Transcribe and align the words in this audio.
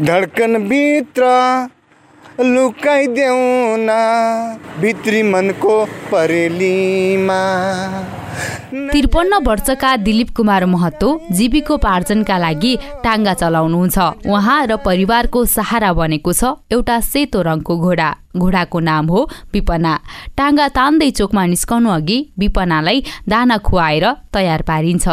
धडकनभित्र 0.00 1.24
लुकाइदेऊ 2.40 3.76
न। 3.78 3.90
भित्री 4.80 5.22
मनको 5.22 5.84
परेलीमा 6.10 7.42
त्रिपन्न 8.90 9.38
वर्षका 9.46 9.94
दिलीप 9.96 10.30
कुमार 10.36 10.64
महतो 10.66 11.08
जीविकोपार्जनका 11.30 12.38
लागि 12.38 12.72
टाङ्गा 13.04 13.34
चलाउनुहुन्छ। 13.34 13.98
उहाँ 14.26 14.66
र 14.66 14.76
परिवारको 14.82 15.44
सहारा 15.46 15.92
बनेको 15.94 16.32
छ 16.32 16.44
एउटा 16.74 16.98
सेतो 17.00 17.42
रङको 17.42 17.74
घोडा। 17.78 18.10
घोडाको 18.34 18.78
नाम 18.80 19.06
हो 19.06 19.20
विपना। 19.54 19.94
टाङ्गा 20.36 20.66
तान्दै 20.74 21.10
चोकमा 21.10 21.46
निस्कनु 21.46 21.90
अघि 21.90 22.18
विपनालाई 22.38 23.04
दाना 23.30 23.56
खुवाएर 23.62 24.04
तयार 24.34 24.62
पारिन्छ। 24.62 25.06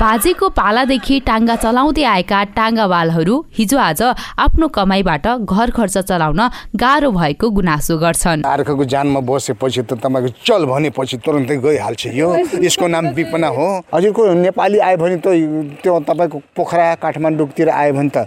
बाजेको 0.00 0.48
पालादेखि 0.56 1.16
टाङ्गा 1.28 1.54
चलाउँदै 1.60 2.04
आएका 2.10 2.38
टाङ्गावालहरू 2.56 3.34
हिजो 3.52 3.78
आज 3.78 4.00
आफ्नो 4.40 4.68
कमाईबाट 4.72 5.26
घर 5.44 5.70
खर्च 5.76 5.96
चलाउन 6.08 6.40
गाह्रो 6.72 7.10
भएको 7.12 7.50
गुनासो 7.52 7.98
गर्छन्। 8.00 8.44
अर्कोको 8.48 8.84
जानमा 8.92 9.20
बसेपछि 9.20 9.82
त 9.84 10.00
तपाईँको 10.00 10.30
चल 10.40 10.64
भनेपछि 10.72 11.16
तुरन्तै 11.20 11.56
गइहाल्छ 11.60 12.06
यो। 12.16 12.28
यसको 12.64 12.86
नाम 12.88 13.12
विपना 13.12 13.48
हो। 13.52 13.68
हजुरको 13.92 14.22
नेपाली 14.40 14.78
आयो 14.88 14.96
भने 14.96 15.16
त 15.20 15.36
त्यो 15.84 16.00
तपाईँको 16.08 16.38
पोखरा 16.56 16.88
काठमाडौँतिर 17.04 17.68
आयो 17.68 17.92
भने 17.92 18.08
त 18.08 18.24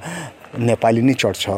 नेपाली 0.59 1.01
नै 1.01 1.13
चढ्छ। 1.13 1.49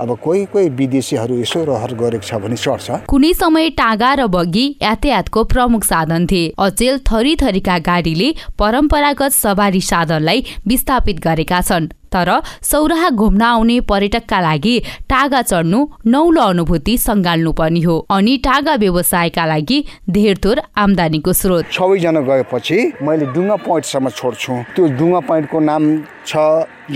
अब 0.00 0.08
कोही 0.22 0.44
कोही 0.52 0.68
विदेशीहरू 0.68 1.38
यसो 1.38 1.64
रहर 1.64 1.94
गरेको 1.94 2.26
छ 2.26 2.34
भने 2.36 2.56
चढ्छ। 2.56 3.08
कुनै 3.08 3.32
समय 3.34 3.70
टाँगा 3.70 4.12
र 4.14 4.26
बग्गी 4.28 4.66
यातायातको 4.82 5.44
प्रमुख 5.44 5.84
साधन 5.84 6.26
थिए। 6.26 6.52
अचेल 6.58 6.98
थरी 7.08 7.36
थरीका 7.36 7.78
गाडीले 7.80 8.28
परम्परागत 8.58 9.32
सवारी 9.32 9.80
साधनलाई 9.82 10.44
विस्थापित 10.66 11.20
गरेका 11.20 11.60
छन्। 11.60 11.88
तर 12.12 12.30
सौराहा 12.62 13.08
घुम्न 13.10 13.42
आउने 13.42 13.80
पर्यटकका 13.90 14.40
लागि 14.40 14.78
टागा 15.10 15.42
चढ्नु 15.42 15.86
नौलो 16.06 16.42
अनुभूति 16.42 16.96
सङ्घाल्नु 16.98 17.52
पर्ने 17.52 17.80
हो। 17.80 17.98
अनि 18.10 18.36
टागा 18.44 18.74
व्यवसायका 18.74 19.44
लागि 19.46 19.84
धेरथोर 20.10 20.62
आम्दानीको 20.76 21.32
स्रोत। 21.32 21.64
सबैजना 21.72 22.20
गएपछि 22.20 22.78
मैले 23.02 23.26
डुङ्गा 23.34 23.56
पोइन्टसम्म 23.66 24.08
छोड्छु। 24.10 24.52
त्यो 24.74 24.86
डुङ्गा 24.98 25.20
पोइन्टको 25.28 25.60
नाम 25.60 25.84
छ 26.26 26.36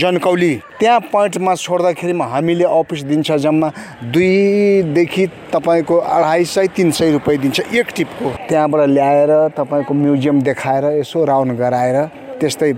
जनकौली। 0.01 0.53
त्यहाँ 0.79 0.99
पोइन्टमा 1.11 1.53
छोड्दाखेरिमा 1.55 2.25
हामीले 2.25 2.65
अफिस 2.65 3.01
दिन्छ 3.09 3.31
जम्मा 3.43 3.69
दुईदेखि 4.13 5.25
तपाईँको 5.53 5.95
अढाई 5.97 6.45
सय 6.45 6.67
तिन 6.75 6.91
सय 6.91 7.11
रुपियाँ 7.11 7.41
दिन्छ 7.41 7.59
एक 7.73 7.87
टिपको। 7.95 8.29
त्यहाँबाट 8.49 8.89
ल्याएर 8.89 9.31
तपाईँको 9.57 9.93
म्युजियम 9.93 10.41
देखाएर 10.41 10.85
यसो 10.99 11.25
राउन्ड 11.25 11.57
गराएर 11.57 11.97
त्यस्तै 12.41 12.71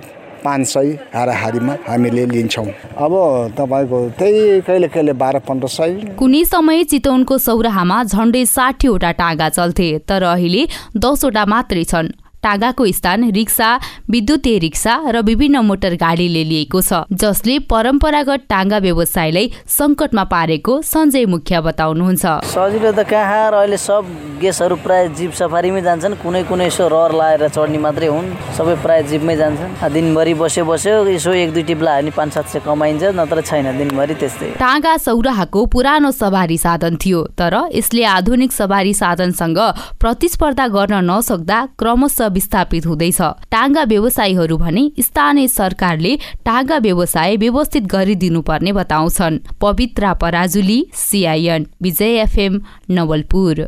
पाँच 0.45 0.67
सय 0.67 0.91
हाराहारीमा 1.13 1.73
हामीले 1.88 2.25
लिन्छौँ। 2.25 2.67
अब 2.97 3.13
तपाईँको 3.57 3.99
त्यही 4.19 4.61
कहिले 4.61 4.88
कहिले 4.88 5.13
बाह्र 5.13 5.39
पन्ध्र 5.47 5.67
सय। 5.69 5.93
कुनै 6.19 6.43
समय 6.45 6.83
चितवनको 6.91 7.38
सौराहामा 7.38 8.03
झन्डै 8.05 8.45
साठीवटा 8.47 9.11
टाँगा 9.21 9.49
चल्थे 9.49 9.89
तर 10.09 10.23
अहिले 10.35 10.67
दसवटा 10.97 11.45
मात्रै 11.45 11.83
छन्। 11.83 12.13
टागाको 12.45 12.85
स्थान 12.93 13.23
रिक्सा 13.33 13.67
विद्युतीय 14.05 14.57
रिक्सा 14.59 14.93
र 15.09 15.21
विभिन्न 15.25 15.57
मोटर 15.66 15.93
गाडीले 15.97 16.43
लिएको 16.45 16.81
छ 16.81 17.01
जसले 17.21 17.57
परम्परागत 17.66 18.45
टाङ्गा 18.49 18.77
व्यवसायलाई 18.85 19.49
सङ्कटमा 19.77 20.23
पारेको 20.29 20.73
सञ्जय 20.85 21.25
मुखिया 21.25 21.61
बताउनुहुन्छ। 21.67 22.25
सजिलो 22.53 22.91
त 22.91 23.01
कहाँ 23.09 23.49
र 23.49 23.53
अहिले 23.66 23.77
सब 23.81 24.03
गेसहरू 24.45 24.75
प्राय 24.85 25.07
जिप 25.17 25.31
सफारीमै 25.33 25.81
जान्छन्। 25.81 26.13
कुनै 26.21 26.43
कुनै 26.45 26.65
यसो 26.67 26.88
रहर 26.88 27.11
लाएर 27.19 27.47
चढ्ने 27.49 27.79
मात्रै 27.81 28.07
हुन्। 28.07 28.27
सबै 28.53 28.75
प्राय 28.85 29.03
जिपमै 29.09 29.35
जान्छन्। 29.35 29.93
दिनभरि 29.93 30.33
बस्यो 30.38 30.65
बस्यो 30.65 30.95
यसो 31.07 31.31
एक 31.33 31.53
दुई 31.53 31.63
टिप 31.63 31.81
लायो 31.81 32.01
भने 32.01 32.11
पाँच 32.11 32.33
सात 32.33 32.45
सय 32.47 32.59
कमाइन्छ 32.61 33.03
नत्र 33.17 33.41
छैन। 33.41 33.66
दिनभरि 33.77 34.16
त्यस्तै। 34.16 34.49
टाँगा 34.59 34.93
सौराहाको 34.97 35.66
पुरानो 35.66 36.11
सवारी 36.11 36.57
साधन 36.57 36.95
थियो 36.95 37.21
तर 37.39 37.55
यसले 37.73 38.03
आधुनिक 38.05 38.51
सवारी 38.51 38.94
साधनसँग 38.94 39.59
प्रतिस्पर्धा 40.00 40.67
गर्न 40.67 40.95
नसक्दा 41.09 41.59
क्रमशः 41.79 42.27
विस्थापित 42.35 42.85
हुँदैछ। 42.85 43.22
टाङ्गा 43.51 43.83
व्यवसायीहरू 43.83 44.57
भने 44.57 44.83
स्थानीय 45.00 45.47
सरकारले 45.47 46.16
टाङ्गा 46.45 46.77
व्यवसाय 46.77 47.35
व्यवस्थित 47.38 47.83
गरिदिनुपर्ने 47.88 48.72
बताउँछन्। 48.73 49.39
Pabitra 49.62 50.13
Parajuli 50.22 50.79
CIN 50.94 51.67
Bijay 51.81 52.22
FM 52.22 52.62
Nawalpur. 52.91 53.67